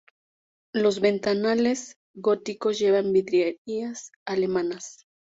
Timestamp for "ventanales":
0.99-1.95